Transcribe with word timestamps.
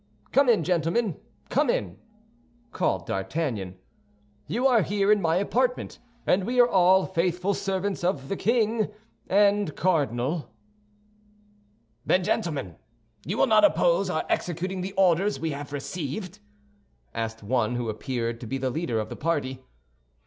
"Come 0.31 0.49
in, 0.49 0.63
gentlemen, 0.63 1.19
come 1.49 1.69
in," 1.69 1.99
called 2.71 3.05
D'Artagnan; 3.05 3.77
"you 4.47 4.65
are 4.65 4.81
here 4.81 5.11
in 5.11 5.21
my 5.21 5.35
apartment, 5.35 5.99
and 6.25 6.43
we 6.45 6.59
are 6.59 6.67
all 6.67 7.05
faithful 7.05 7.53
servants 7.53 8.03
of 8.03 8.27
the 8.27 8.35
king 8.35 8.91
and 9.29 9.75
cardinal." 9.75 10.49
"Then, 12.03 12.23
gentlemen, 12.23 12.77
you 13.27 13.37
will 13.37 13.45
not 13.45 13.63
oppose 13.63 14.09
our 14.09 14.25
executing 14.27 14.81
the 14.81 14.93
orders 14.93 15.39
we 15.39 15.51
have 15.51 15.71
received?" 15.71 16.39
asked 17.13 17.43
one 17.43 17.75
who 17.75 17.87
appeared 17.87 18.41
to 18.41 18.47
be 18.47 18.57
the 18.57 18.71
leader 18.71 18.99
of 18.99 19.09
the 19.09 19.15
party. 19.15 19.61